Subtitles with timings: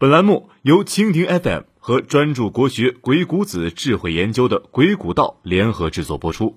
[0.00, 6.56] 本栏目由蜻蜓 FM 和专注国学《鬼谷子》智慧研究的鬼谷道联合制作播出。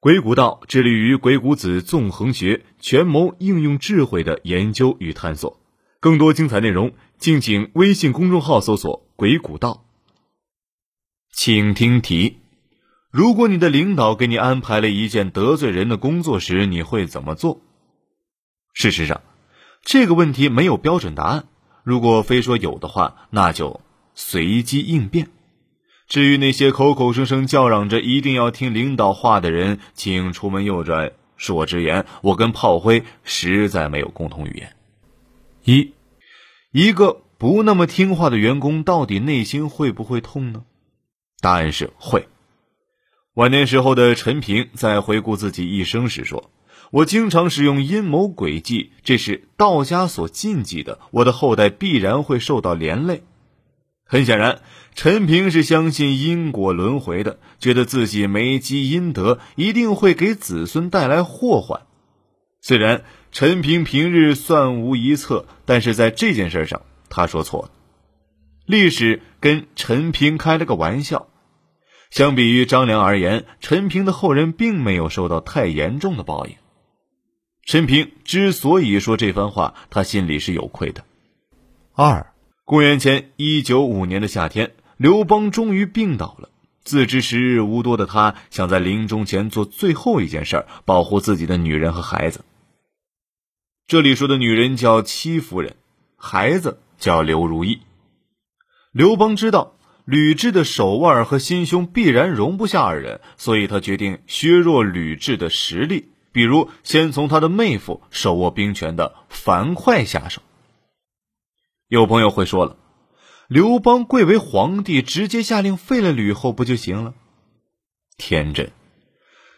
[0.00, 5.62] 鬼谷道致力于鬼谷子纵横学、权谋应用智慧的研究与探索。
[5.98, 9.86] 更多精彩内容，敬请微信公众号搜索“鬼谷道”。
[11.32, 12.36] 请听题：
[13.10, 17.62] 如果你的领导给你安排了一件得罪人的工作时，你会怎么做？
[18.74, 19.22] 事实上，
[19.82, 21.46] 这个问题没有标准答案。
[21.90, 23.80] 如果非说有的话，那就
[24.14, 25.26] 随机应变。
[26.06, 31.10] 至于那些口口声声叫嚷着一定要听领导话的人，请出门右转。
[31.36, 34.76] 恕我直言，我跟炮灰实在没有共同语言。
[35.64, 35.92] 一，
[36.70, 40.62] 一个不那么听话的员工，到底内心会不会痛呢？
[41.40, 42.28] 答案是会。
[43.34, 46.50] 晚年时候的陈平在回顾自己一生时说。
[46.90, 50.98] 我经常使用阴谋诡计，这是道家所禁忌的。
[51.12, 53.22] 我的后代必然会受到连累。
[54.04, 54.60] 很显然，
[54.96, 61.82] 陈平是相信因果轮回的，觉得自己没积阴德，一定会给子孙带来祸患。
[62.60, 67.70] 虽然陈平平日算无一策，但是在这件事上，他说错了。
[68.66, 71.28] 历史跟陈平开了个玩笑。
[72.10, 76.56] 相比于张良而言，陈平的后人并没有受到太严重的报应。
[77.70, 81.04] 陈平之所以说这番话，他心里是有愧的。
[81.92, 82.32] 二，
[82.64, 86.48] 公元前一九五年的夏天，刘邦终于病倒了。
[86.82, 92.44] 自知时日无多的他，想在临终前做最后一件事，保护自己的女人和孩子。
[93.86, 95.76] 这里说的女人叫戚夫人，
[96.16, 97.82] 孩子叫刘如意。
[98.90, 106.08] 刘邦知道吕雉的手腕和心胸必然容不下二人，所以他决定削弱吕雉的实力。
[106.32, 110.42] 比如，先从他的妹夫手握兵权的樊哙下手。
[111.88, 112.76] 有朋友会说了，
[113.48, 117.14] 刘邦贵为皇帝，直接下令废了吕后不就行了？
[118.16, 118.70] 天真！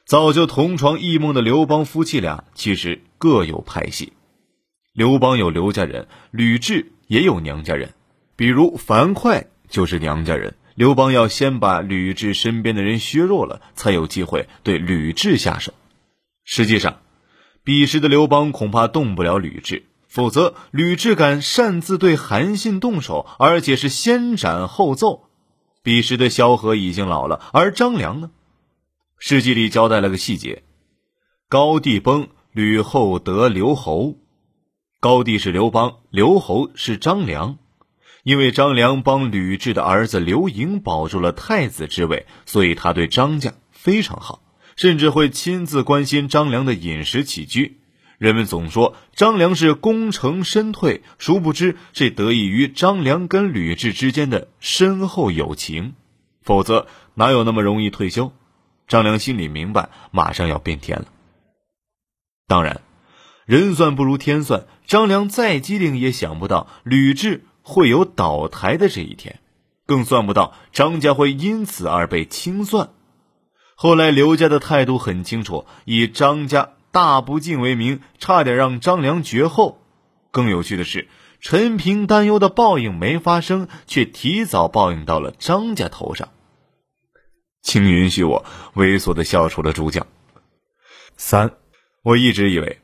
[0.07, 4.15] 早就同床异梦的刘邦夫妻俩，其实各有派系。
[4.93, 7.95] 刘邦有刘家人，吕雉也有娘家人。
[8.35, 15.73] 比如樊哙就是娘家人，刘邦要先把吕雉身边的人削弱了，才有机会对吕雉下手。
[16.45, 17.01] 实际上，
[17.65, 25.29] 彼时的刘邦恐怕动不了吕雉，否则吕雉敢擅自对韩信动手，而且是先斩后奏。
[25.83, 28.31] 彼时的萧何已经老了，而张良呢？
[29.19, 30.63] 史记里交代了个细节：
[31.49, 34.17] 高帝崩，吕后得刘侯。
[35.01, 37.59] 高帝是刘邦，刘侯是张良。
[38.25, 44.41] 因为张良帮吕雉的儿子刘盈保住了太子之位，所以他对张家非常好。
[44.83, 47.79] 甚至会亲自关心张良的饮食起居。
[48.19, 55.93] 人们总说张良是功成身退，殊不知这得益于张良跟吕雉之间的深厚友情，
[56.43, 58.33] 否则哪有那么容易退休？
[58.89, 61.05] 张良心里明白，马上要变天了。
[62.49, 62.81] 当然，
[63.47, 69.39] 人算不如天算，张良再机灵也想不到吕雉会有倒台的这一天，
[69.87, 72.91] 更算不到张家会因此而被清算。
[73.83, 79.83] 后来刘家的态度很清楚，以张家大不敬为名，差点让张良绝后。
[80.31, 81.09] 更有趣的是，
[81.41, 86.29] 陈平担忧的报应没发生，却提早报应到了张家头上。
[87.61, 88.45] 请允许我
[88.77, 90.07] 猥琐的笑出了主角。
[91.17, 91.51] 三，
[92.05, 92.79] 我一直以为，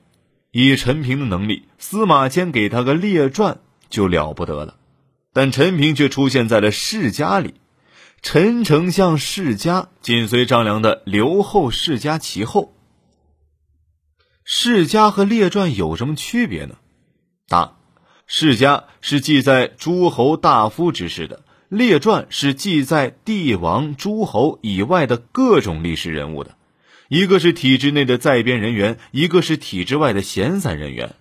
[0.50, 4.74] 以陈平的能力，司马迁给他个列传就了不得了，
[5.32, 7.54] 但陈平却出现在了世家里。
[8.20, 12.74] 陈丞相世家紧随张良的刘后世家其后。
[14.44, 16.76] 世家和列传有什么区别呢？
[17.46, 17.76] 答：
[18.26, 26.56] 世家是记载诸侯大夫之事的，列传是记载帝王诸侯以外的各种历史人物的。
[27.08, 31.14] 一个是体制内的在编人员，一个是体制外的闲散人员。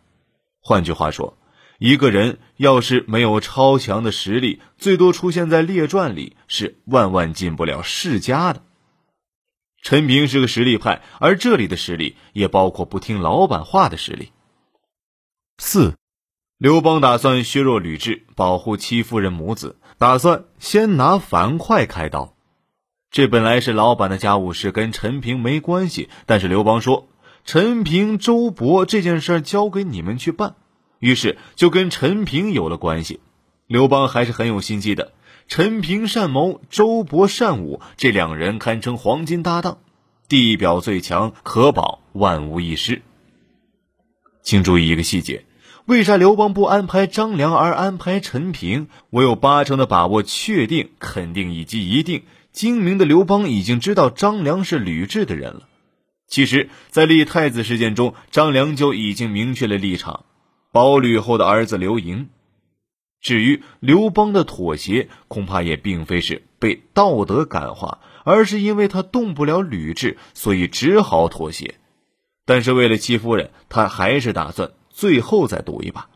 [0.60, 1.38] 换句话说。
[1.80, 8.64] 一个人要是没有超强的实力，最多出现在列传里，是万万进不了世家的。
[9.84, 14.32] 陈平是个实力派，而这里的实力也包括不听老板话的实力。
[15.60, 15.96] 四，
[16.58, 22.36] 刘邦打算削弱吕雉，保护戚夫人母子，打算先拿樊哙开刀。
[23.12, 26.10] 这本来是老板的家务事，跟陈平没关系。
[26.26, 27.08] 但是刘邦说
[27.46, 30.56] ：“陈平、周勃这件事交给你们去办。”
[31.00, 33.20] 于是就跟陈平有了关系。
[33.68, 35.14] 刘邦还是很有心机的。
[35.48, 39.78] 陈平善谋，周勃善武，这两人堪称黄金搭档。
[40.28, 43.02] 地表最强，可保万无一失。
[44.42, 45.46] 请注意一个细节：
[45.86, 48.90] 为啥刘邦不安排张良而安排陈平？
[49.10, 55.70] 我有八成的把握，确定、肯定以及一定，精明的刘邦已经知道张良是吕雉的人了。
[56.28, 60.26] 其实，在立太子事件中，张良就已经明确了立场，
[60.78, 62.30] 保吕后的儿子刘盈。
[63.20, 71.80] 至于刘邦的妥协，恐怕也并非是被道德感化，而是因为他动不了吕雉，所以只好妥协。
[72.46, 74.70] 但是为了戚夫人，他还是打算。
[74.92, 76.10] 最后再赌一把。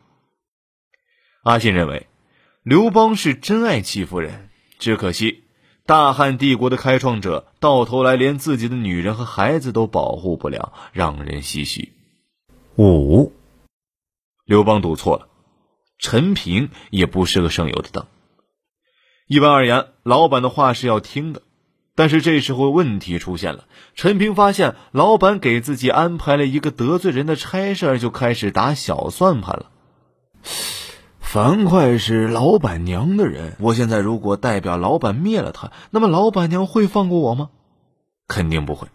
[1.41, 2.05] 阿信认为，
[2.61, 5.43] 刘邦是真爱戚夫人，只可惜
[5.87, 11.93] 大汉帝国的开创者到头来连自己的女人和孩子都保护不了，让人唏嘘。
[12.77, 13.33] 五，
[14.51, 15.29] 刘邦赌错了，
[15.97, 18.05] 陈平也不是个省油的灯。
[19.25, 21.41] 一般而言，老板的话是要听的。
[21.95, 23.63] 但是这时候问题出现了，
[23.95, 29.69] 陈平发现老板给自己安排了一个得罪人的差事儿，就开始打小算盘了。
[31.21, 37.51] 樊哙是老板娘的人，我现在如果代表老板灭了他，那么老板娘会放过我吗？
[38.27, 38.89] 肯定不会。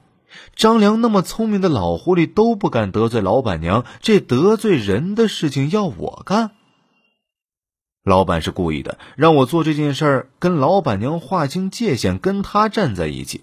[0.55, 6.53] 张良那么聪明的老狐狸都不敢得罪老板娘，这得罪人的事情要我干？
[8.05, 13.43] 老板是故意的，让我做这件事儿，跟老板娘划清界限，跟他站在一起。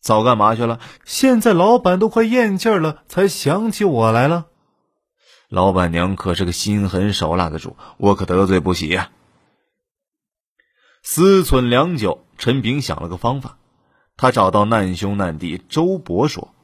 [0.00, 0.80] 早干嘛去了？
[1.04, 4.46] 现在老板都快咽气了，才想起我来了。
[5.48, 9.10] 老板娘可是个心狠手辣的主，我可得罪不起呀。
[11.02, 13.58] 思忖良久，陈平想了个方法，
[14.16, 16.54] 他找到难兄难弟周勃说：“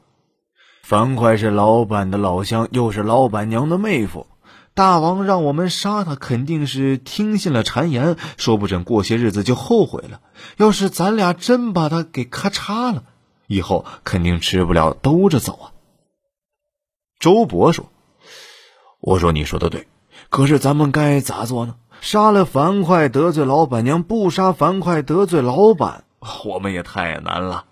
[0.84, 4.26] 樊哙是老板的老乡，又是老板娘的妹夫。”
[4.74, 10.20] 大王让我们杀他，肯定是听信了谗言，说不准过些日子就后悔了。
[10.56, 13.02] 要是咱俩真把他给咔嚓了，
[13.48, 15.72] 以后肯定吃不了兜着走啊。
[17.18, 17.90] 周勃说
[19.02, 19.88] ：“我说你说的对，
[20.30, 21.74] 可是咱们该咋做呢？
[22.00, 26.04] 杀了樊哙得罪老板娘，不杀樊哙得罪老板，
[26.44, 27.66] 我们也太难了。”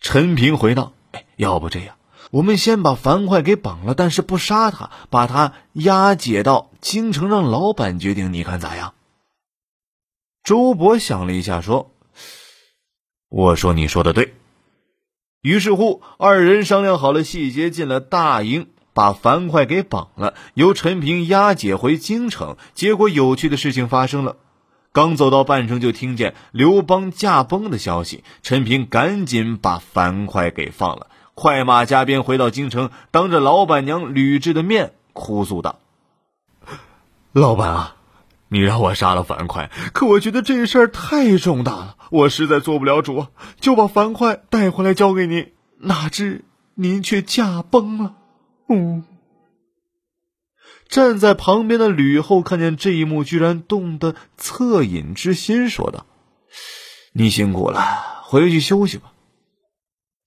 [0.00, 1.96] 陈平回道：“哎，要不这样。”
[2.30, 8.94] 我们先把樊哙给绑了，但是不杀他，把他押解到京城，让老板决定，你看咋样？
[10.42, 11.92] 周勃想了一下，说
[13.28, 14.34] ：“我说你说的对。”
[15.42, 22.56] 于是乎，二人商量好了细节，进了大营，把樊哙给绑了，由陈平押解回京城。
[22.72, 24.38] 结果，有趣的事情发生了，
[24.94, 28.22] 刚走到半程，就听见刘邦驾崩的消息。
[28.42, 31.08] 陈平赶紧把樊哙给放了。
[31.34, 35.80] 快马加鞭回到京城，当着老板娘吕雉的面哭诉道
[37.34, 37.96] ：“老板啊，
[38.46, 43.26] 你让我杀了樊哙，可我觉得这事儿太重大了，我实在做不了主，
[43.58, 45.50] 就把樊哙带回来交给您。
[45.78, 46.44] 哪知
[46.74, 48.14] 您却驾崩了。”
[48.70, 49.02] 嗯，
[50.88, 56.06] 站在旁边的吕后看见这一幕，居然动得恻隐之心，说道
[57.12, 57.80] ：“你辛苦了，
[58.24, 59.12] 回去休息吧。”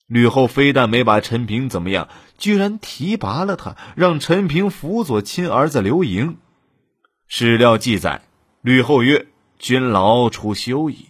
[0.08, 6.38] 吕后非但没把陈平怎么样，居然提拔了他，让陈平辅佐亲儿子刘盈。
[7.28, 8.22] 史料记载，
[8.62, 9.28] 吕后曰
[9.60, 11.08] ：“君劳出休矣。”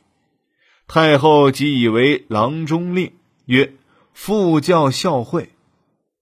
[0.87, 3.13] 太后即以为郎中令，
[3.45, 3.73] 曰
[4.13, 5.51] ：“父教孝惠。”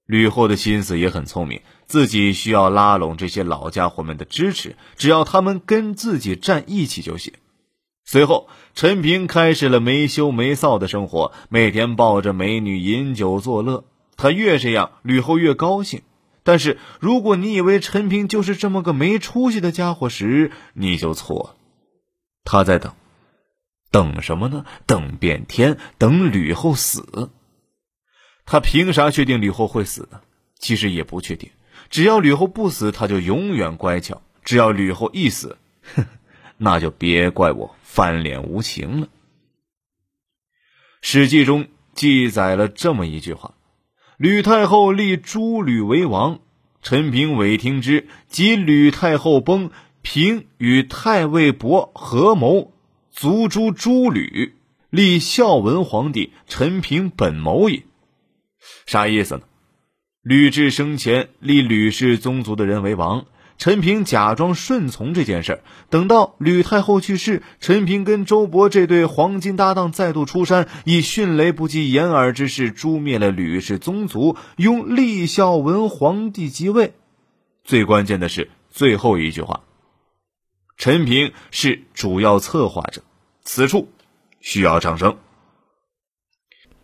[0.06, 7.34] 吕后的心思也很聪明，自己需要拉拢这些老家伙们的支持，只要他们跟自己站一起就行。
[8.04, 13.84] 随后，陈平开始了没羞没臊的生活，每天抱着美女饮酒作乐。
[14.16, 16.04] 他越这样，吕后越高兴。
[16.44, 21.56] 但是，如果你以为陈平就是这么个没出息的家伙时，你就错了。
[22.44, 22.94] 他在等，
[23.90, 24.66] 等什么呢？
[24.86, 27.32] 等变天，等吕后死。
[28.46, 30.22] 他凭啥确定吕后会死呢？
[30.60, 31.50] 其实也不确定。
[31.90, 35.58] 只要吕后不死，他就永远乖巧；只要吕后一死，
[35.96, 36.06] 哼。
[36.58, 39.08] 那就别怪我翻脸无情了。
[41.02, 43.56] 《史记》中记载了这么一句话
[44.16, 46.40] ：“吕太后立诸吕为王，
[46.82, 48.08] 陈平伪听之。
[48.30, 49.70] 及吕太后崩，
[50.02, 52.72] 平与太尉伯合谋，
[53.12, 54.56] 族诛诸吕，
[54.90, 56.32] 立孝文皇帝。
[56.48, 57.84] 陈平本谋也。”
[58.86, 59.42] 啥意思呢？
[60.22, 63.26] 吕雉生前立吕氏宗族的人为王。
[63.58, 76.94] 陈平假装顺从这件事等到吕太后去世，陈平跟周勃这对黄金搭档再度出山，以迅雷不及掩耳之势诛灭了吕氏宗族，用立孝文皇帝即位。
[77.64, 79.64] 最关键的是最后一句话：
[80.76, 83.04] 陈平是主要策划者，
[83.42, 83.88] 此处
[84.42, 85.18] 需要掌声。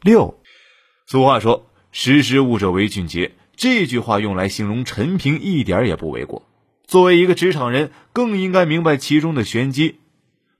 [0.01, 0.39] 六，
[1.05, 6.43] 俗话说：“识时务者为俊杰。”这句话用来形容陈平一点也不为过。
[6.85, 9.99] 作为一个职场人，更应该明白其中的玄机。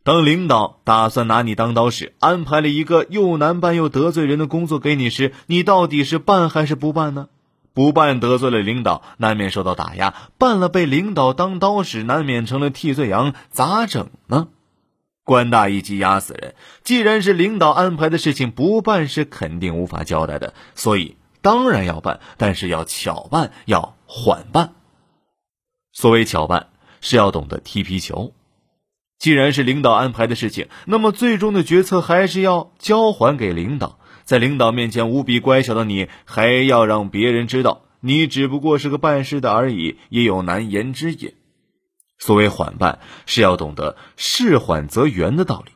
[0.03, 7.27] 当领导打算拿你当刀使，安排了一个又难办又得罪人的工作给你时，你到底是办还是不办呢？
[7.73, 14.47] 不办得罪了领导，难免受到打压；办了被领导当刀使，难免成了替罪羊，咋整呢？
[15.23, 16.55] 官大一级压死人。
[16.83, 24.73] 既然是领导安排的事情，不办是肯定无法交代的，所以当然要办，但是要巧办，要缓办。
[25.91, 26.67] 所谓巧办，
[27.01, 28.33] 是要懂得踢皮球。
[29.17, 33.99] 既然是领导安排的事情，那么最终的决策还是要交还给领导。
[34.23, 41.33] 在领导面前无比乖巧的你，还要让别人知道你只不过是个办事的而已，也有难言之隐。
[42.17, 45.71] 所谓缓办，是要懂得事缓则圆的道理。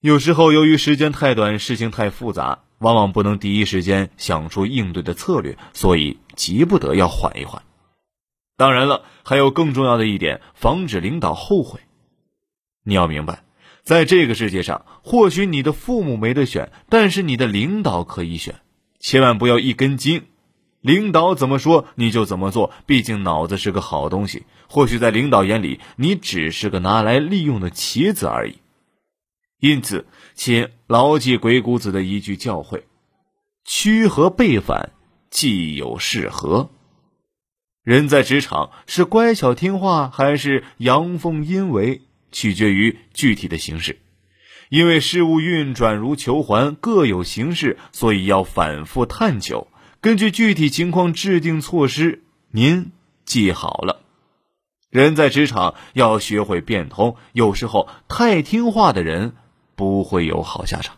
[0.00, 7.62] 有时候由于时间太短，事情太复杂，往往不能第一时间想出应对的策略，所以急不得要缓一缓。
[8.56, 11.80] 当然了，还有更重要的一点，防止领导后悔。
[12.84, 13.42] 你要明白。
[13.84, 18.56] 在这个世界上，或许你的父母没得选，但是你的领导可以选。
[19.00, 20.22] 千万不要一根筋，
[20.80, 22.70] 领导怎么说你就怎么做。
[22.86, 28.58] 毕竟脑子是个好东西，或许在领导眼里，你只是个拿来利用的棋子而已。
[29.62, 32.82] 因此，请牢记鬼谷子的一句教诲：
[33.64, 34.90] 趋和背反，
[35.30, 36.68] 既有适合。
[37.84, 42.02] 人在职场是乖巧听话，还是阳奉阴违？
[42.32, 44.00] 取决于具体的形式，
[44.68, 49.68] 因为事物运转如球环，各有形式，所以要反复探究，
[50.00, 52.24] 根据具体情况制定措施。
[52.50, 52.90] 您
[53.24, 54.00] 记好了，
[54.90, 59.36] 人在职场要学会变通，有时候太听话的人
[59.74, 60.96] 不会有好下场。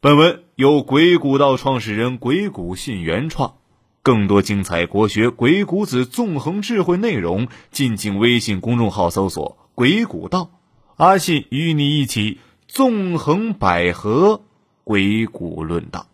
[0.00, 3.54] 本文由鬼谷道创始人鬼谷信原创。
[4.00, 10.50] 更多精彩国学《鬼谷子》纵横智慧内容，敬请微信公众号搜索“鬼谷道”，
[10.96, 14.40] 阿信与你一起纵横捭阖，
[14.82, 16.07] 鬼谷论道。